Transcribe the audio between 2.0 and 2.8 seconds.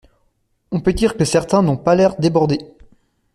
débordés.